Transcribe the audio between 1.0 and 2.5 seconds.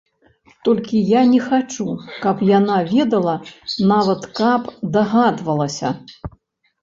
я не хачу, каб